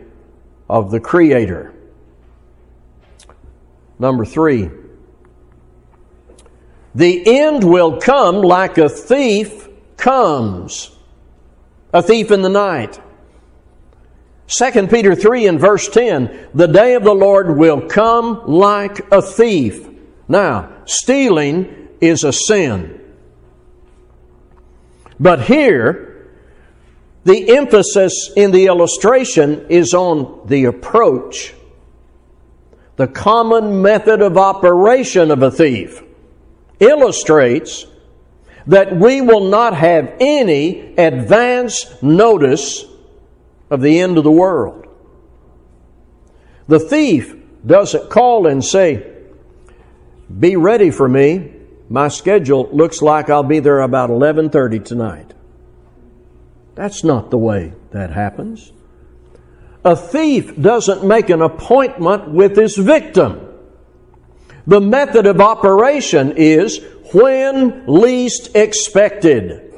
of 0.69 0.91
the 0.91 0.99
Creator. 0.99 1.73
Number 3.97 4.23
three, 4.25 4.69
the 6.95 7.39
end 7.39 7.63
will 7.63 7.99
come 7.99 8.41
like 8.41 8.77
a 8.77 8.89
thief 8.89 9.67
comes 9.97 10.91
a 11.93 12.01
thief 12.01 12.31
in 12.31 12.41
the 12.41 12.49
night. 12.49 12.99
2 14.47 14.87
Peter 14.87 15.15
3 15.15 15.47
and 15.47 15.59
verse 15.59 15.87
10 15.89 16.49
The 16.53 16.67
day 16.67 16.95
of 16.95 17.03
the 17.03 17.13
Lord 17.13 17.57
will 17.57 17.87
come 17.87 18.47
like 18.47 19.11
a 19.11 19.21
thief. 19.21 19.87
Now, 20.27 20.71
stealing 20.85 21.89
is 22.01 22.23
a 22.23 22.33
sin. 22.33 22.99
But 25.19 25.41
here, 25.41 26.29
the 27.25 27.55
emphasis 27.57 28.31
in 28.35 28.51
the 28.51 28.67
illustration 28.67 29.67
is 29.69 29.93
on 29.93 30.47
the 30.47 30.65
approach, 30.65 31.53
the 32.95 33.07
common 33.07 33.81
method 33.81 34.21
of 34.21 34.37
operation 34.37 35.29
of 35.29 35.43
a 35.43 35.51
thief. 35.51 36.01
Illustrates 36.79 37.85
that 38.67 38.95
we 38.95 39.21
will 39.21 39.49
not 39.49 39.75
have 39.75 40.15
any 40.19 40.95
advance 40.95 42.01
notice 42.01 42.85
of 43.69 43.81
the 43.81 43.99
end 43.99 44.17
of 44.17 44.23
the 44.23 44.31
world. 44.31 44.85
The 46.67 46.79
thief 46.79 47.35
doesn't 47.65 48.09
call 48.09 48.47
and 48.47 48.63
say, 48.63 49.11
Be 50.39 50.55
ready 50.55 50.91
for 50.91 51.09
me. 51.09 51.53
My 51.89 52.07
schedule 52.07 52.69
looks 52.71 53.01
like 53.01 53.29
I'll 53.29 53.41
be 53.41 53.59
there 53.59 53.79
about 53.79 54.11
11:30 54.11 54.85
tonight. 54.85 55.33
That's 56.75 57.03
not 57.03 57.31
the 57.31 57.37
way 57.37 57.73
that 57.91 58.11
happens. 58.11 58.71
A 59.83 59.95
thief 59.95 60.55
doesn't 60.61 61.03
make 61.03 61.29
an 61.29 61.41
appointment 61.41 62.31
with 62.31 62.55
his 62.55 62.77
victim. 62.77 63.48
The 64.69 64.79
method 64.79 65.25
of 65.25 65.41
operation 65.41 66.33
is 66.37 66.79
when 67.11 67.85
least 67.87 68.55
expected. 68.55 69.73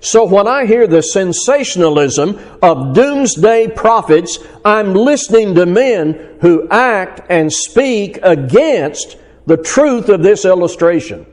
So 0.00 0.24
when 0.24 0.48
I 0.48 0.66
hear 0.66 0.88
the 0.88 1.02
sensationalism 1.02 2.36
of 2.60 2.94
doomsday 2.94 3.68
prophets, 3.68 4.40
I'm 4.64 4.92
listening 4.92 5.54
to 5.54 5.66
men 5.66 6.38
who 6.40 6.66
act 6.68 7.20
and 7.30 7.52
speak 7.52 8.18
against 8.24 9.18
the 9.46 9.56
truth 9.56 10.08
of 10.08 10.20
this 10.20 10.44
illustration. 10.44 11.24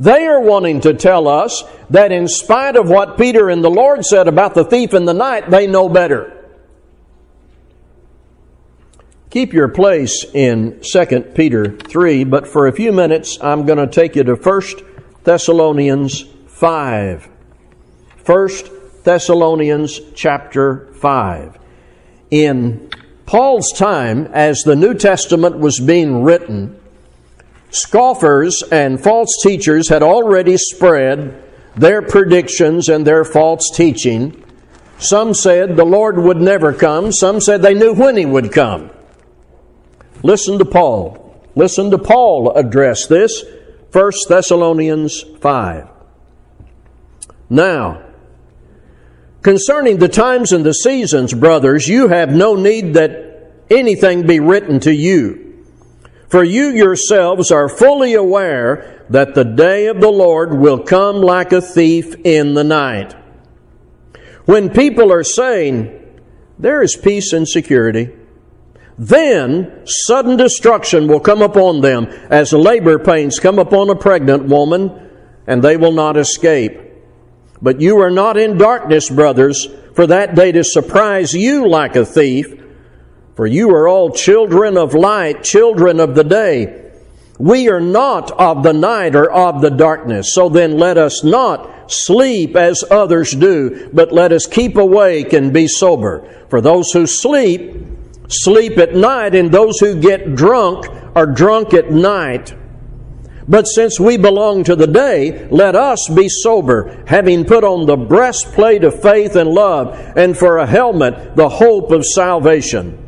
They 0.00 0.26
are 0.26 0.40
wanting 0.40 0.80
to 0.80 0.92
tell 0.92 1.28
us 1.28 1.62
that 1.90 2.10
in 2.10 2.26
spite 2.26 2.74
of 2.74 2.88
what 2.88 3.16
Peter 3.16 3.48
and 3.48 3.62
the 3.62 3.70
Lord 3.70 4.04
said 4.04 4.26
about 4.26 4.54
the 4.54 4.64
thief 4.64 4.92
in 4.92 5.04
the 5.04 5.14
night, 5.14 5.50
they 5.50 5.68
know 5.68 5.88
better. 5.88 6.33
Keep 9.34 9.52
your 9.52 9.66
place 9.66 10.24
in 10.32 10.80
2 10.80 11.32
Peter 11.34 11.76
3, 11.76 12.22
but 12.22 12.46
for 12.46 12.68
a 12.68 12.72
few 12.72 12.92
minutes 12.92 13.36
I'm 13.42 13.66
going 13.66 13.78
to 13.78 13.88
take 13.88 14.14
you 14.14 14.22
to 14.22 14.36
1 14.36 14.62
Thessalonians 15.24 16.22
5. 16.46 17.28
1 18.24 18.48
Thessalonians 19.02 19.98
chapter 20.14 20.86
5. 21.00 21.58
In 22.30 22.88
Paul's 23.26 23.72
time, 23.72 24.28
as 24.32 24.62
the 24.62 24.76
New 24.76 24.94
Testament 24.94 25.58
was 25.58 25.80
being 25.80 26.22
written, 26.22 26.80
scoffers 27.70 28.62
and 28.70 29.02
false 29.02 29.42
teachers 29.42 29.88
had 29.88 30.04
already 30.04 30.56
spread 30.56 31.42
their 31.74 32.02
predictions 32.02 32.88
and 32.88 33.04
their 33.04 33.24
false 33.24 33.68
teaching. 33.74 34.44
Some 34.98 35.34
said 35.34 35.74
the 35.74 35.84
Lord 35.84 36.18
would 36.18 36.40
never 36.40 36.72
come, 36.72 37.10
some 37.10 37.40
said 37.40 37.62
they 37.62 37.74
knew 37.74 37.94
when 37.94 38.16
He 38.16 38.26
would 38.26 38.52
come. 38.52 38.92
Listen 40.24 40.58
to 40.58 40.64
Paul. 40.64 41.38
Listen 41.54 41.90
to 41.90 41.98
Paul 41.98 42.56
address 42.56 43.06
this. 43.06 43.44
1 43.92 44.12
Thessalonians 44.26 45.22
5. 45.40 45.86
Now, 47.50 48.02
concerning 49.42 49.98
the 49.98 50.08
times 50.08 50.50
and 50.50 50.64
the 50.64 50.72
seasons, 50.72 51.34
brothers, 51.34 51.86
you 51.86 52.08
have 52.08 52.30
no 52.30 52.56
need 52.56 52.94
that 52.94 53.52
anything 53.70 54.26
be 54.26 54.40
written 54.40 54.80
to 54.80 54.94
you. 54.94 55.62
For 56.30 56.42
you 56.42 56.70
yourselves 56.70 57.52
are 57.52 57.68
fully 57.68 58.14
aware 58.14 59.04
that 59.10 59.34
the 59.34 59.44
day 59.44 59.88
of 59.88 60.00
the 60.00 60.10
Lord 60.10 60.58
will 60.58 60.78
come 60.78 61.16
like 61.16 61.52
a 61.52 61.60
thief 61.60 62.16
in 62.24 62.54
the 62.54 62.64
night. 62.64 63.14
When 64.46 64.70
people 64.70 65.12
are 65.12 65.22
saying, 65.22 66.00
there 66.58 66.82
is 66.82 66.96
peace 66.96 67.34
and 67.34 67.46
security, 67.46 68.10
then 68.98 69.82
sudden 69.86 70.36
destruction 70.36 71.08
will 71.08 71.20
come 71.20 71.42
upon 71.42 71.80
them 71.80 72.06
as 72.30 72.52
labor 72.52 72.98
pains 72.98 73.40
come 73.40 73.58
upon 73.58 73.90
a 73.90 73.96
pregnant 73.96 74.44
woman, 74.44 75.10
and 75.46 75.62
they 75.62 75.76
will 75.76 75.92
not 75.92 76.16
escape. 76.16 76.80
But 77.60 77.80
you 77.80 77.98
are 78.00 78.10
not 78.10 78.36
in 78.36 78.58
darkness, 78.58 79.10
brothers, 79.10 79.68
for 79.94 80.06
that 80.06 80.34
day 80.34 80.52
to 80.52 80.62
surprise 80.64 81.32
you 81.32 81.68
like 81.68 81.96
a 81.96 82.04
thief. 82.04 82.60
For 83.34 83.46
you 83.46 83.70
are 83.70 83.88
all 83.88 84.10
children 84.10 84.76
of 84.76 84.94
light, 84.94 85.42
children 85.42 85.98
of 85.98 86.14
the 86.14 86.24
day. 86.24 86.92
We 87.38 87.68
are 87.68 87.80
not 87.80 88.30
of 88.30 88.62
the 88.62 88.72
night 88.72 89.16
or 89.16 89.30
of 89.30 89.60
the 89.60 89.70
darkness. 89.70 90.34
So 90.34 90.48
then 90.48 90.78
let 90.78 90.98
us 90.98 91.24
not 91.24 91.90
sleep 91.90 92.54
as 92.54 92.84
others 92.90 93.32
do, 93.32 93.90
but 93.92 94.12
let 94.12 94.30
us 94.30 94.46
keep 94.46 94.76
awake 94.76 95.32
and 95.32 95.52
be 95.52 95.66
sober. 95.66 96.46
For 96.48 96.60
those 96.60 96.92
who 96.92 97.06
sleep, 97.06 97.93
sleep 98.28 98.78
at 98.78 98.94
night, 98.94 99.34
and 99.34 99.50
those 99.50 99.78
who 99.78 100.00
get 100.00 100.34
drunk 100.34 100.86
are 101.14 101.26
drunk 101.26 101.74
at 101.74 101.90
night. 101.90 102.54
But 103.46 103.64
since 103.64 104.00
we 104.00 104.16
belong 104.16 104.64
to 104.64 104.76
the 104.76 104.86
day, 104.86 105.46
let 105.50 105.76
us 105.76 106.08
be 106.08 106.28
sober, 106.28 107.04
having 107.06 107.44
put 107.44 107.62
on 107.62 107.86
the 107.86 107.96
breastplate 107.96 108.84
of 108.84 109.02
faith 109.02 109.36
and 109.36 109.50
love, 109.50 109.98
and 110.16 110.36
for 110.36 110.58
a 110.58 110.66
helmet, 110.66 111.36
the 111.36 111.48
hope 111.48 111.90
of 111.90 112.04
salvation. 112.04 112.98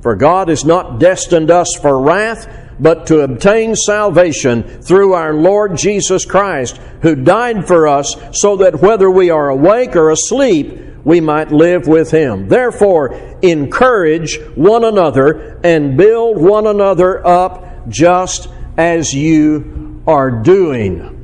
For 0.00 0.14
God 0.14 0.48
has 0.48 0.64
not 0.64 1.00
destined 1.00 1.50
us 1.50 1.74
for 1.80 2.00
wrath, 2.00 2.46
but 2.78 3.08
to 3.08 3.20
obtain 3.20 3.74
salvation 3.74 4.62
through 4.82 5.14
our 5.14 5.34
Lord 5.34 5.76
Jesus 5.76 6.24
Christ, 6.24 6.76
who 7.02 7.16
died 7.16 7.66
for 7.66 7.88
us, 7.88 8.14
so 8.32 8.58
that 8.58 8.80
whether 8.80 9.10
we 9.10 9.30
are 9.30 9.48
awake 9.48 9.96
or 9.96 10.10
asleep, 10.10 10.80
we 11.08 11.22
might 11.22 11.50
live 11.50 11.88
with 11.88 12.10
him. 12.10 12.48
Therefore, 12.48 13.14
encourage 13.40 14.38
one 14.54 14.84
another 14.84 15.58
and 15.64 15.96
build 15.96 16.36
one 16.36 16.66
another 16.66 17.26
up 17.26 17.88
just 17.88 18.50
as 18.76 19.14
you 19.14 20.02
are 20.06 20.30
doing. 20.30 21.14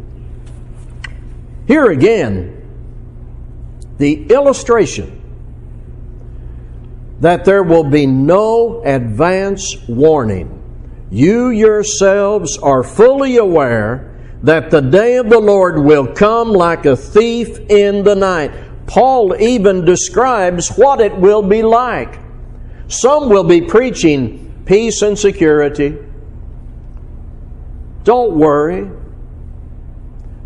Here 1.66 1.90
again, 1.90 2.62
the 3.98 4.24
illustration 4.28 5.20
that 7.20 7.44
there 7.44 7.62
will 7.62 7.84
be 7.84 8.06
no 8.06 8.82
advance 8.86 9.76
warning. 9.86 10.62
You 11.10 11.50
yourselves 11.50 12.56
are 12.56 12.82
fully 12.82 13.36
aware 13.36 14.14
that 14.44 14.70
the 14.70 14.80
day 14.80 15.18
of 15.18 15.28
the 15.28 15.40
Lord 15.40 15.78
will 15.78 16.06
come 16.06 16.52
like 16.52 16.86
a 16.86 16.96
thief 16.96 17.58
in 17.68 18.02
the 18.02 18.14
night. 18.14 18.50
Paul 18.86 19.34
even 19.40 19.84
describes 19.84 20.68
what 20.76 21.00
it 21.00 21.16
will 21.16 21.42
be 21.42 21.62
like. 21.62 22.18
Some 22.88 23.28
will 23.28 23.44
be 23.44 23.62
preaching 23.62 24.62
peace 24.66 25.02
and 25.02 25.18
security. 25.18 25.96
Don't 28.04 28.36
worry. 28.36 28.90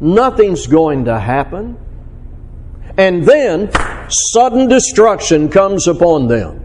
Nothing's 0.00 0.66
going 0.66 1.06
to 1.06 1.18
happen. 1.18 1.76
And 2.96 3.24
then 3.24 3.70
sudden 4.32 4.68
destruction 4.68 5.48
comes 5.48 5.86
upon 5.86 6.28
them. 6.28 6.64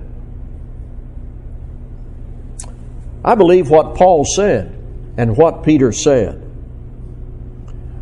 I 3.26 3.36
believe 3.36 3.70
what 3.70 3.96
Paul 3.96 4.26
said 4.26 4.76
and 5.18 5.38
what 5.38 5.64
Peter 5.64 5.92
said. 5.92 6.43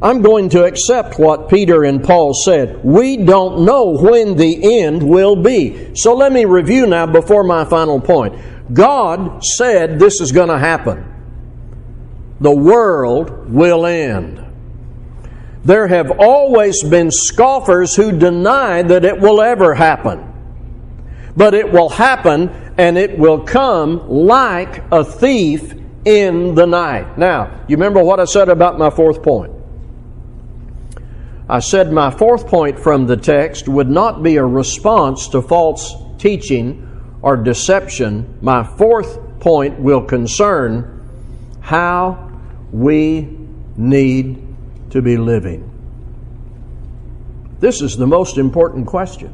I'm 0.04 0.24
going 0.24 0.50
to 0.50 0.64
accept 0.64 1.20
what 1.20 1.48
Peter 1.48 1.84
and 1.84 2.04
Paul 2.04 2.34
said. 2.34 2.84
We 2.84 3.18
don't 3.18 3.66
know 3.66 3.92
when 3.92 4.36
the 4.36 4.82
end 4.82 5.08
will 5.08 5.36
be. 5.36 5.92
So 5.96 6.16
let 6.16 6.32
me 6.32 6.46
review 6.46 6.88
now 6.88 7.06
before 7.06 7.44
my 7.44 7.66
final 7.66 8.02
point. 8.02 8.36
God 8.74 9.44
said 9.44 10.00
this 10.00 10.20
is 10.20 10.32
going 10.32 10.50
to 10.50 10.58
happen. 10.58 11.06
The 12.40 12.56
world 12.56 13.52
will 13.52 13.86
end. 13.86 14.44
There 15.64 15.88
have 15.88 16.12
always 16.18 16.84
been 16.84 17.12
scoffers 17.12 17.96
who 17.96 18.18
deny 18.18 18.82
that 18.82 19.06
it 19.06 19.20
will 19.20 19.40
ever 19.40 19.76
happen. 19.76 20.28
But 21.38 21.54
it 21.54 21.72
will 21.72 21.90
happen 21.90 22.50
and 22.80 22.98
it 22.98 23.20
will 23.20 23.42
come 23.42 24.10
like 24.10 24.84
a 24.92 25.04
thief 25.04 25.76
in 26.06 26.56
the 26.56 26.66
night. 26.66 27.20
Now, 27.20 27.64
you 27.68 27.76
remember 27.76 28.04
what 28.04 28.20
I 28.20 28.26
said 28.26 28.50
about 28.50 28.80
my 28.80 28.90
fourth 28.90 29.22
point? 29.22 29.61
I 31.52 31.60
said 31.60 31.92
my 31.92 32.12
fourth 32.12 32.48
point 32.48 32.80
from 32.80 33.08
the 33.08 33.18
text 33.18 33.68
would 33.68 33.90
not 33.90 34.24
be 34.24 34.38
a 34.38 34.46
response 34.46 35.28
to 35.28 35.42
false 35.42 35.94
teaching 36.18 36.88
or 37.22 37.36
deception. 37.36 38.38
My 38.42 38.64
fourth 38.64 39.20
point 39.42 39.78
will 39.78 40.02
concern 40.02 41.58
how 41.60 42.32
we 42.72 43.28
need 43.76 44.48
to 44.92 45.02
be 45.02 45.18
living. 45.18 45.68
This 47.60 47.82
is 47.82 47.98
the 47.98 48.08
most 48.08 48.38
important 48.38 48.88
question. 48.88 49.34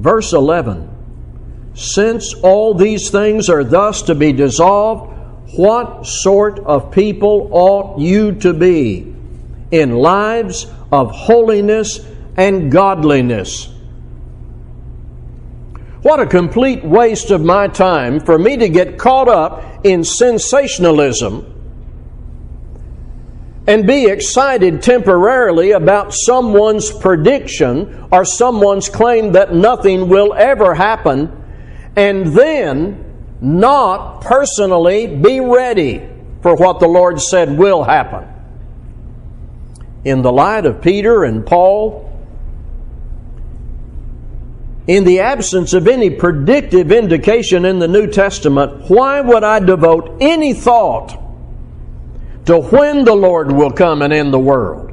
Verse 0.00 0.34
11 0.34 1.72
Since 1.72 2.34
all 2.34 2.74
these 2.74 3.08
things 3.08 3.48
are 3.48 3.64
thus 3.64 4.02
to 4.02 4.14
be 4.14 4.34
dissolved, 4.34 5.16
what 5.56 6.04
sort 6.04 6.58
of 6.58 6.92
people 6.92 7.48
ought 7.52 7.98
you 7.98 8.32
to 8.40 8.52
be? 8.52 9.11
In 9.72 9.96
lives 9.96 10.66
of 10.92 11.10
holiness 11.10 11.98
and 12.36 12.70
godliness. 12.70 13.68
What 16.02 16.20
a 16.20 16.26
complete 16.26 16.84
waste 16.84 17.30
of 17.30 17.42
my 17.42 17.68
time 17.68 18.20
for 18.20 18.38
me 18.38 18.56
to 18.58 18.68
get 18.68 18.98
caught 18.98 19.28
up 19.28 19.84
in 19.84 20.04
sensationalism 20.04 21.48
and 23.66 23.86
be 23.86 24.06
excited 24.06 24.82
temporarily 24.82 25.70
about 25.70 26.12
someone's 26.12 26.90
prediction 26.90 28.08
or 28.10 28.24
someone's 28.24 28.88
claim 28.88 29.32
that 29.32 29.54
nothing 29.54 30.08
will 30.08 30.34
ever 30.34 30.74
happen 30.74 31.30
and 31.94 32.26
then 32.26 33.04
not 33.40 34.20
personally 34.20 35.06
be 35.06 35.38
ready 35.38 36.08
for 36.42 36.56
what 36.56 36.80
the 36.80 36.88
Lord 36.88 37.20
said 37.20 37.56
will 37.56 37.84
happen. 37.84 38.31
In 40.04 40.22
the 40.22 40.32
light 40.32 40.66
of 40.66 40.82
Peter 40.82 41.24
and 41.24 41.46
Paul, 41.46 42.08
in 44.86 45.04
the 45.04 45.20
absence 45.20 45.74
of 45.74 45.86
any 45.86 46.10
predictive 46.10 46.90
indication 46.90 47.64
in 47.64 47.78
the 47.78 47.86
New 47.86 48.08
Testament, 48.08 48.90
why 48.90 49.20
would 49.20 49.44
I 49.44 49.60
devote 49.60 50.18
any 50.20 50.54
thought 50.54 51.18
to 52.46 52.58
when 52.58 53.04
the 53.04 53.14
Lord 53.14 53.52
will 53.52 53.70
come 53.70 54.02
and 54.02 54.12
end 54.12 54.32
the 54.32 54.40
world? 54.40 54.92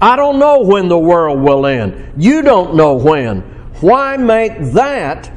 I 0.00 0.16
don't 0.16 0.38
know 0.38 0.62
when 0.62 0.88
the 0.88 0.98
world 0.98 1.40
will 1.40 1.64
end. 1.64 2.22
You 2.22 2.42
don't 2.42 2.74
know 2.74 2.94
when. 2.94 3.40
Why 3.80 4.16
make 4.16 4.72
that 4.72 5.30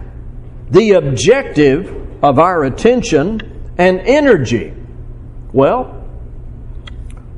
the 0.72 0.94
objective 0.94 2.24
of 2.24 2.40
our 2.40 2.64
attention 2.64 3.74
and 3.78 4.00
energy? 4.00 4.74
Well, 5.54 5.99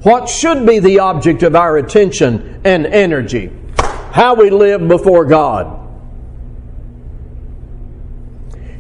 what 0.04 0.28
should 0.28 0.66
be 0.66 0.80
the 0.80 1.00
object 1.00 1.44
of 1.44 1.56
our 1.56 1.78
attention 1.78 2.62
and 2.64 2.88
energy? 2.88 3.52
How 3.78 4.34
we 4.34 4.50
live 4.50 4.88
before 4.88 5.26
God. 5.26 5.78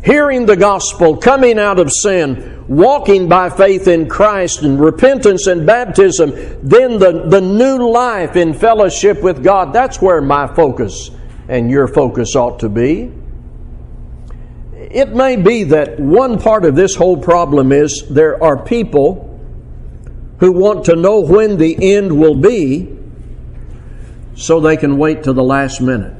Hearing 0.03 0.47
the 0.47 0.57
gospel, 0.57 1.17
coming 1.17 1.59
out 1.59 1.79
of 1.79 1.91
sin, 1.91 2.65
walking 2.67 3.29
by 3.29 3.51
faith 3.51 3.87
in 3.87 4.09
Christ 4.09 4.63
and 4.63 4.79
repentance 4.81 5.45
and 5.45 5.65
baptism, 5.65 6.31
then 6.63 6.97
the, 6.97 7.27
the 7.27 7.41
new 7.41 7.87
life 7.91 8.35
in 8.35 8.55
fellowship 8.55 9.21
with 9.21 9.43
God. 9.43 9.73
That's 9.73 10.01
where 10.01 10.21
my 10.21 10.47
focus 10.47 11.11
and 11.47 11.69
your 11.69 11.87
focus 11.87 12.35
ought 12.35 12.59
to 12.61 12.69
be. 12.69 13.11
It 14.73 15.09
may 15.09 15.35
be 15.35 15.65
that 15.65 15.99
one 15.99 16.39
part 16.39 16.65
of 16.65 16.75
this 16.75 16.95
whole 16.95 17.17
problem 17.17 17.71
is 17.71 18.07
there 18.09 18.43
are 18.43 18.57
people 18.61 19.30
who 20.41 20.51
want 20.51 20.85
to 20.85 20.95
know 20.95 21.19
when 21.19 21.57
the 21.57 21.93
end 21.95 22.19
will 22.19 22.35
be 22.35 22.97
so 24.35 24.59
they 24.59 24.75
can 24.75 24.97
wait 24.97 25.23
to 25.23 25.33
the 25.33 25.43
last 25.43 25.79
minute. 25.79 26.15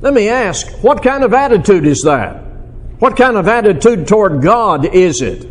Let 0.00 0.14
me 0.14 0.28
ask, 0.28 0.66
what 0.82 1.02
kind 1.02 1.22
of 1.22 1.32
attitude 1.32 1.86
is 1.86 2.02
that? 2.04 2.42
What 2.98 3.16
kind 3.16 3.36
of 3.36 3.46
attitude 3.46 4.08
toward 4.08 4.42
God 4.42 4.84
is 4.84 5.22
it? 5.22 5.44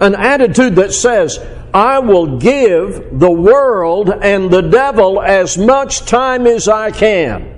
An 0.00 0.14
attitude 0.14 0.76
that 0.76 0.92
says, 0.92 1.44
I 1.72 1.98
will 1.98 2.38
give 2.38 3.18
the 3.18 3.30
world 3.30 4.10
and 4.10 4.48
the 4.48 4.60
devil 4.62 5.20
as 5.20 5.58
much 5.58 6.06
time 6.06 6.46
as 6.46 6.68
I 6.68 6.92
can. 6.92 7.53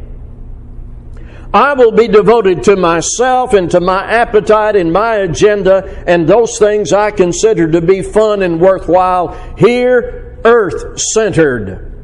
I 1.57 1.73
will 1.73 1.93
be 1.93 2.07
devoted 2.07 2.65
to 2.65 2.77
myself 2.77 3.55
and 3.55 3.71
to 3.71 3.81
my 3.81 4.05
appetite 4.05 4.77
and 4.77 4.93
my 4.93 5.15
agenda 5.15 6.05
and 6.07 6.29
those 6.29 6.59
things 6.59 6.93
I 6.93 7.11
consider 7.11 7.71
to 7.71 7.81
be 7.81 8.03
fun 8.03 8.43
and 8.43 8.61
worthwhile 8.61 9.29
here, 9.57 10.39
earth 10.45 11.01
centered. 11.01 11.95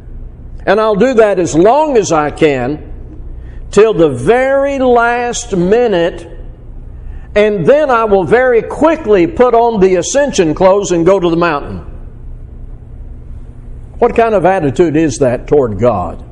And 0.65 0.81
I'll 0.81 0.97
do 0.97 1.13
that 1.13 1.39
as 1.39 1.55
long 1.55 1.99
as 1.99 2.13
I 2.13 2.31
can 2.31 3.69
till 3.71 3.93
the 3.93 4.09
very 4.09 4.79
last 4.79 5.55
minute, 5.55 6.27
and 7.37 7.67
then 7.67 7.91
I 7.91 8.05
will 8.05 8.25
very 8.25 8.63
quickly 8.63 9.27
put 9.27 9.55
on 9.55 9.81
the 9.81 9.97
ascension 9.97 10.55
clothes 10.55 10.93
and 10.93 11.05
go 11.05 11.21
to 11.21 11.29
the 11.29 11.37
mountain. 11.37 11.81
What 13.99 14.17
kind 14.17 14.35
of 14.35 14.47
attitude 14.47 14.97
is 14.97 15.19
that 15.19 15.47
toward 15.47 15.79
God? 15.79 16.32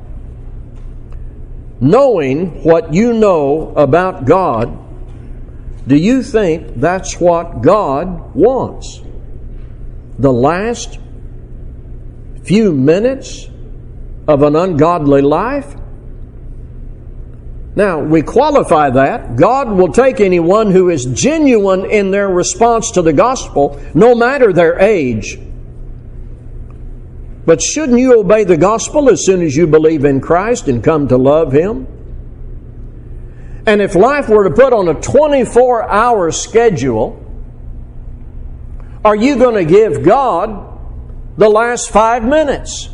Knowing 1.81 2.63
what 2.63 2.93
you 2.93 3.13
know 3.13 3.73
about 3.75 4.27
God, 4.27 4.79
do 5.87 5.97
you 5.97 6.23
think 6.23 6.77
that's 6.77 7.19
what 7.19 7.63
God 7.63 8.35
wants? 8.35 9.01
The 10.19 10.33
last 10.33 10.99
few 12.45 12.73
minutes 12.73 13.49
of 14.29 14.43
an 14.43 14.57
ungodly 14.57 15.23
life? 15.23 15.75
Now, 17.77 18.01
we 18.01 18.23
qualify 18.23 18.91
that. 18.91 19.37
God 19.37 19.71
will 19.71 19.93
take 19.93 20.21
anyone 20.21 20.71
who 20.71 20.91
is 20.91 21.07
genuine 21.07 21.87
in 21.87 22.11
their 22.11 22.29
response 22.29 22.91
to 22.93 23.03
the 23.03 23.13
gospel, 23.13 23.81
no 23.95 24.15
matter 24.15 24.53
their 24.53 24.79
age. 24.79 25.39
But 27.47 27.63
shouldn't 27.63 27.99
you 27.99 28.21
obey 28.21 28.45
the 28.45 28.57
gospel 28.57 29.09
as 29.09 29.25
soon 29.25 29.43
as 29.43 29.57
you 29.57 29.67
believe 29.67 30.05
in 30.05 30.21
Christ 30.21 30.69
and 30.69 30.85
come 30.85 31.09
to 31.09 31.17
love 31.17 31.53
Him? 31.53 31.87
And 33.67 33.81
if 33.81 33.95
life 33.95 34.29
were 34.29 34.45
to 34.45 34.55
put 34.55 34.73
on 34.73 34.89
a 34.89 34.95
24 34.95 35.89
hour 35.89 36.31
schedule, 36.33 37.17
are 39.05 39.17
you 39.17 39.37
going 39.37 39.55
to 39.55 39.65
give 39.65 40.03
God 40.05 40.79
the 41.37 41.49
last 41.49 41.91
five 41.91 42.25
minutes? 42.25 42.91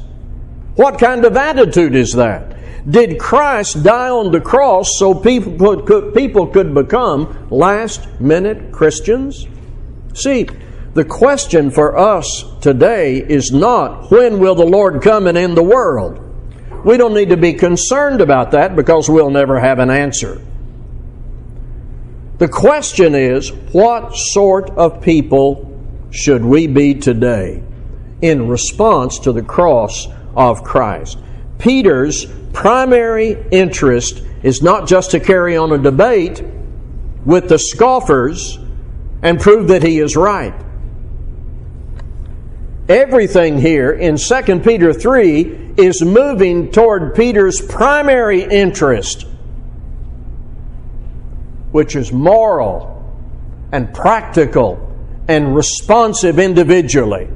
What 0.77 0.99
kind 0.99 1.25
of 1.25 1.37
attitude 1.37 1.95
is 1.95 2.13
that? 2.13 2.55
Did 2.89 3.19
Christ 3.19 3.83
die 3.83 4.11
on 4.11 4.31
the 4.31 4.41
cross 4.41 4.99
so 4.99 5.15
people 5.15 5.83
could, 5.83 6.15
people 6.15 6.47
could 6.47 6.73
become 6.73 7.49
last 7.51 8.21
minute 8.21 8.71
Christians? 8.71 9.47
See, 10.15 10.47
the 10.97 11.05
question 11.05 11.71
for 11.71 11.99
us 11.99 12.43
today 12.63 13.19
is 13.19 13.53
not 13.53 14.11
when 14.11 14.39
will 14.39 14.55
the 14.55 14.65
Lord 14.65 15.03
come 15.03 15.27
and 15.27 15.37
end 15.37 15.55
the 15.55 15.63
world? 15.63 16.19
We 16.87 16.97
don't 16.97 17.13
need 17.13 17.29
to 17.29 17.37
be 17.37 17.53
concerned 17.53 18.23
about 18.23 18.53
that 18.53 18.75
because 18.75 19.11
we'll 19.11 19.29
never 19.29 19.61
have 19.61 19.79
an 19.79 19.91
answer. 19.91 20.41
The 22.39 22.49
question 22.49 23.15
is 23.15 23.51
what 23.73 24.17
sort 24.17 24.71
of 24.71 25.03
people 25.03 25.71
should 26.11 26.43
we 26.43 26.67
be 26.67 26.95
today 26.95 27.63
in 28.23 28.49
response 28.49 29.19
to 29.21 29.33
the 29.33 29.43
cross 29.43 30.09
of 30.35 30.65
Christ? 30.65 31.19
Peter's 31.59 32.25
primary 32.55 33.37
interest 33.51 34.23
is 34.43 34.63
not 34.63 34.89
just 34.89 35.11
to 35.11 35.21
carry 35.21 35.59
on 35.59 35.73
a 35.73 35.79
debate 35.79 36.43
with 37.27 37.51
the 37.51 37.59
scoffers 37.59 38.59
and 39.21 39.39
prove 39.39 39.69
that 39.69 39.83
he 39.83 39.99
is 39.99 40.17
right 40.17 40.55
everything 42.89 43.59
here 43.59 43.93
in 43.93 44.17
2 44.17 44.61
Peter 44.61 44.93
3 44.93 45.75
is 45.77 46.03
moving 46.03 46.71
toward 46.71 47.15
Peter's 47.15 47.61
primary 47.61 48.43
interest, 48.43 49.27
which 51.73 51.97
is 51.97 52.13
moral 52.13 52.93
and 53.73 53.93
practical 53.93 54.95
and 55.29 55.55
responsive 55.55 56.39
individually 56.39 57.29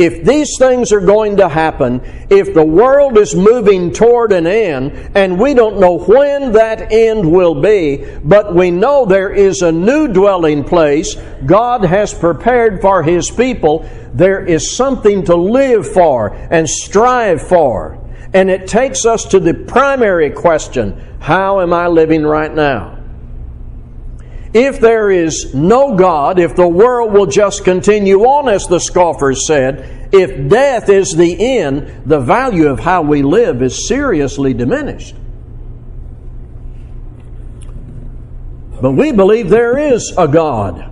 if 0.00 0.24
these 0.24 0.56
things 0.58 0.92
are 0.92 1.00
going 1.02 1.36
to 1.36 1.46
happen, 1.46 2.00
if 2.30 2.54
the 2.54 2.64
world 2.64 3.18
is 3.18 3.34
moving 3.36 3.92
toward 3.92 4.32
an 4.32 4.46
end, 4.46 5.10
and 5.14 5.38
we 5.38 5.52
don't 5.52 5.78
know 5.78 5.98
when 5.98 6.52
that 6.52 6.90
end 6.90 7.30
will 7.30 7.60
be, 7.60 8.06
but 8.24 8.54
we 8.54 8.70
know 8.70 9.04
there 9.04 9.30
is 9.30 9.60
a 9.60 9.70
new 9.70 10.08
dwelling 10.08 10.64
place 10.64 11.16
God 11.44 11.84
has 11.84 12.14
prepared 12.14 12.80
for 12.80 13.02
His 13.02 13.30
people, 13.30 13.86
there 14.14 14.42
is 14.42 14.74
something 14.74 15.22
to 15.26 15.36
live 15.36 15.86
for 15.86 16.30
and 16.50 16.66
strive 16.66 17.42
for. 17.42 17.98
And 18.32 18.48
it 18.48 18.68
takes 18.68 19.04
us 19.04 19.26
to 19.26 19.38
the 19.38 19.52
primary 19.52 20.30
question 20.30 21.18
how 21.20 21.60
am 21.60 21.74
I 21.74 21.88
living 21.88 22.22
right 22.22 22.54
now? 22.54 22.99
If 24.52 24.80
there 24.80 25.10
is 25.10 25.54
no 25.54 25.94
God, 25.94 26.40
if 26.40 26.56
the 26.56 26.66
world 26.66 27.12
will 27.12 27.26
just 27.26 27.64
continue 27.64 28.22
on, 28.24 28.48
as 28.48 28.66
the 28.66 28.80
scoffers 28.80 29.46
said, 29.46 30.08
if 30.12 30.48
death 30.48 30.88
is 30.88 31.14
the 31.14 31.58
end, 31.58 32.02
the 32.04 32.18
value 32.18 32.66
of 32.66 32.80
how 32.80 33.02
we 33.02 33.22
live 33.22 33.62
is 33.62 33.86
seriously 33.86 34.52
diminished. 34.52 35.14
But 38.80 38.92
we 38.92 39.12
believe 39.12 39.50
there 39.50 39.78
is 39.78 40.12
a 40.18 40.26
God 40.26 40.90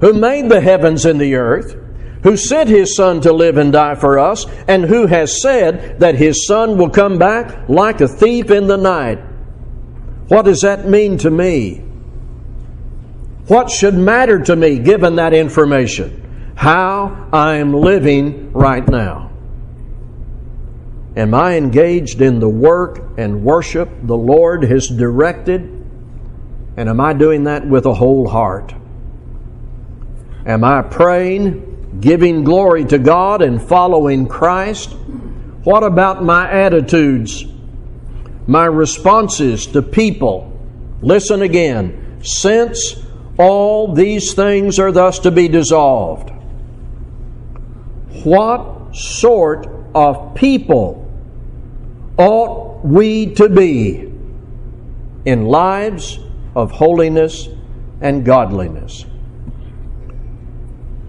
who 0.00 0.12
made 0.14 0.48
the 0.48 0.60
heavens 0.60 1.04
and 1.04 1.20
the 1.20 1.36
earth, 1.36 1.76
who 2.24 2.36
sent 2.36 2.68
his 2.68 2.96
Son 2.96 3.20
to 3.20 3.32
live 3.32 3.58
and 3.58 3.72
die 3.72 3.94
for 3.94 4.18
us, 4.18 4.46
and 4.66 4.84
who 4.84 5.06
has 5.06 5.40
said 5.40 6.00
that 6.00 6.16
his 6.16 6.46
Son 6.46 6.76
will 6.76 6.90
come 6.90 7.18
back 7.18 7.68
like 7.68 8.00
a 8.00 8.08
thief 8.08 8.50
in 8.50 8.66
the 8.66 8.76
night. 8.76 9.18
What 10.26 10.46
does 10.46 10.62
that 10.62 10.88
mean 10.88 11.18
to 11.18 11.30
me? 11.30 11.84
What 13.52 13.70
should 13.70 13.94
matter 13.94 14.38
to 14.44 14.56
me 14.56 14.78
given 14.78 15.16
that 15.16 15.34
information? 15.34 16.54
How 16.56 17.28
I 17.34 17.56
am 17.56 17.74
living 17.74 18.50
right 18.52 18.88
now. 18.88 19.30
Am 21.16 21.34
I 21.34 21.56
engaged 21.56 22.22
in 22.22 22.40
the 22.40 22.48
work 22.48 23.18
and 23.18 23.44
worship 23.44 23.90
the 24.04 24.16
Lord 24.16 24.64
has 24.64 24.88
directed? 24.88 25.60
And 26.78 26.88
am 26.88 26.98
I 26.98 27.12
doing 27.12 27.44
that 27.44 27.68
with 27.68 27.84
a 27.84 27.92
whole 27.92 28.26
heart? 28.26 28.72
Am 30.46 30.64
I 30.64 30.80
praying, 30.80 31.98
giving 32.00 32.44
glory 32.44 32.86
to 32.86 32.98
God, 32.98 33.42
and 33.42 33.60
following 33.60 34.28
Christ? 34.28 34.94
What 35.64 35.84
about 35.84 36.24
my 36.24 36.50
attitudes? 36.50 37.44
my 38.46 38.64
responses 38.64 39.66
to 39.66 39.82
people. 39.82 40.52
Listen 41.00 41.42
again. 41.42 42.20
Since 42.22 42.96
all 43.42 43.92
these 43.92 44.34
things 44.34 44.78
are 44.78 44.92
thus 44.92 45.18
to 45.18 45.30
be 45.32 45.48
dissolved, 45.48 46.30
what 48.22 48.94
sort 48.94 49.66
of 49.94 50.34
people 50.36 51.10
ought 52.16 52.84
we 52.84 53.34
to 53.34 53.48
be 53.48 54.12
in 55.24 55.46
lives 55.46 56.20
of 56.54 56.70
holiness 56.70 57.48
and 58.00 58.24
godliness? 58.24 59.06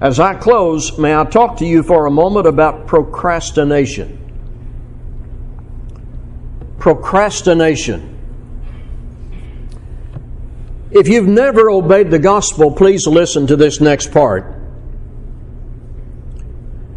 As 0.01 0.19
I 0.19 0.33
close, 0.33 0.97
may 0.97 1.15
I 1.15 1.25
talk 1.25 1.57
to 1.57 1.65
you 1.65 1.83
for 1.83 2.07
a 2.07 2.11
moment 2.11 2.47
about 2.47 2.87
procrastination? 2.87 4.19
Procrastination. 6.79 8.12
If 10.93 11.07
you've 11.07 11.27
never 11.27 11.71
obeyed 11.71 12.11
the 12.11 12.19
gospel, 12.19 12.71
please 12.71 13.07
listen 13.07 13.47
to 13.47 13.55
this 13.55 13.81
next 13.81 14.11
part. 14.11 14.55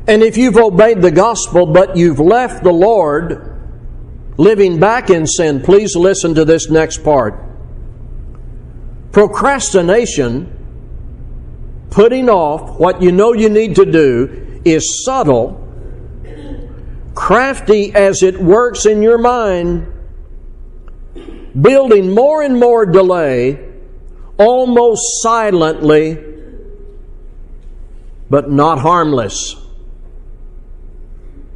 And 0.07 0.23
if 0.23 0.37
you've 0.37 0.57
obeyed 0.57 1.03
the 1.03 1.11
gospel 1.11 1.67
but 1.67 1.97
you've 1.97 2.21
left 2.21 2.63
the 2.63 2.73
Lord 2.73 3.55
living 4.37 4.79
back 4.79 5.09
in 5.11 5.27
sin, 5.27 5.63
please 5.63 5.97
listen 5.97 6.35
to 6.35 6.45
this 6.45 6.71
next 6.71 7.03
part. 7.03 7.43
Procrastination 9.13 10.53
putting 11.91 12.29
off 12.29 12.79
what 12.79 13.01
you 13.01 13.11
know 13.11 13.33
you 13.33 13.49
need 13.49 13.77
to 13.77 13.87
do 13.87 14.61
is 14.67 15.05
subtle, 15.05 15.63
crafty 17.15 17.95
as 17.95 18.23
it 18.23 18.39
works 18.39 18.85
in 18.85 19.01
your 19.01 19.17
mind, 19.17 19.91
building 21.59 22.15
more 22.15 22.43
and 22.43 22.61
more 22.61 22.85
delay, 22.85 23.66
almost 24.39 25.23
silently, 25.23 26.19
but 28.29 28.51
not 28.51 28.79
harmless. 28.79 29.57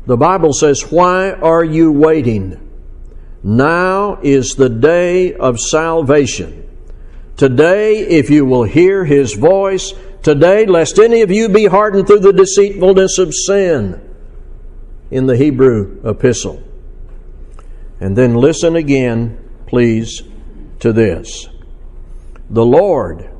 The 0.06 0.16
Bible 0.16 0.52
says, 0.52 0.90
Why 0.90 1.32
are 1.32 1.64
you 1.64 1.92
waiting? 1.92 2.68
Now 3.42 4.18
is 4.22 4.54
the 4.54 4.68
day 4.68 5.34
of 5.34 5.58
salvation. 5.58 6.68
Today, 7.36 8.00
if 8.00 8.28
you 8.28 8.44
will 8.44 8.64
hear 8.64 9.04
his 9.04 9.34
voice, 9.34 9.94
today, 10.22 10.66
lest 10.66 10.98
any 10.98 11.22
of 11.22 11.30
you 11.30 11.48
be 11.48 11.66
hardened 11.66 12.06
through 12.06 12.20
the 12.20 12.32
deceitfulness 12.32 13.18
of 13.18 13.32
sin, 13.34 14.00
in 15.10 15.26
the 15.26 15.36
Hebrew 15.36 16.00
epistle. 16.04 16.62
And 17.98 18.16
then 18.16 18.34
listen 18.34 18.76
again, 18.76 19.38
please, 19.66 20.22
to 20.80 20.92
this. 20.92 21.48
The 22.50 22.64
Lord 22.64 23.30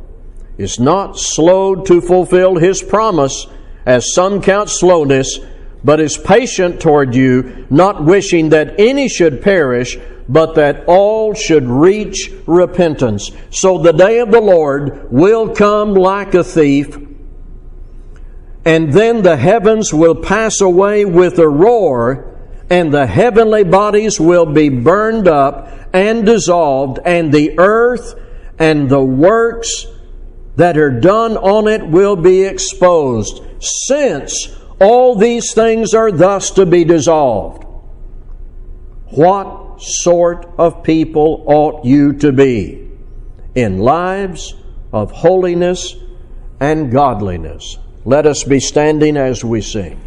is 0.57 0.79
not 0.79 1.19
slow 1.19 1.75
to 1.75 2.01
fulfill 2.01 2.57
his 2.57 2.83
promise, 2.83 3.47
as 3.85 4.15
some 4.15 4.41
count 4.41 4.71
slowness, 4.71 5.41
but 5.83 5.99
is 6.01 6.17
patient 6.17 6.81
toward 6.81 7.15
you, 7.15 7.67
not 7.71 8.05
wishing 8.05 8.51
that 8.51 8.79
any 8.79 9.09
should 9.09 9.43
perish, 9.43 9.99
but 10.29 10.55
that 10.55 10.85
all 10.87 11.35
should 11.35 11.67
reach 11.67 12.31
repentance. 12.47 13.33
So 13.51 13.79
the 13.79 13.93
day 13.93 14.21
of 14.21 14.31
the 14.31 14.41
Lord 14.41 15.11
will 15.11 15.55
come 15.55 15.95
like 15.95 16.35
a 16.35 16.45
thief, 16.45 16.97
and 18.65 18.93
then 18.93 19.23
the 19.23 19.37
heavens 19.37 19.93
will 19.93 20.15
pass 20.15 20.61
away 20.61 21.05
with 21.05 21.39
a 21.39 21.49
roar, 21.49 22.39
and 22.69 22.95
the 22.95 23.07
heavenly 23.07 23.65
bodies 23.65 24.21
will 24.21 24.47
be 24.47 24.69
burned 24.69 25.27
up 25.27 25.69
and 25.93 26.25
dissolved, 26.25 27.01
and 27.05 27.33
the 27.33 27.59
earth 27.59 28.15
and 28.61 28.89
the 28.89 29.03
works 29.03 29.87
that 30.57 30.77
are 30.77 31.01
done 31.01 31.37
on 31.37 31.67
it 31.67 31.87
will 31.87 32.17
be 32.17 32.43
exposed, 32.43 33.43
since 33.59 34.55
all 34.79 35.17
these 35.17 35.53
things 35.55 35.95
are 35.95 36.13
thus 36.13 36.51
to 36.53 36.67
be 36.67 36.85
dissolved. 36.85 37.65
What 39.07 39.83
sort 39.83 40.47
of 40.59 40.83
people 40.83 41.43
ought 41.47 41.85
you 41.85 42.13
to 42.19 42.33
be 42.33 42.91
in 43.55 43.79
lives 43.79 44.55
of 44.93 45.11
holiness 45.11 45.97
and 46.61 46.93
godliness. 46.93 47.79
Let 48.05 48.27
us 48.27 48.45
be 48.45 48.61
standing 48.61 49.17
as 49.17 49.45
we 49.45 49.63
sing. 49.63 50.01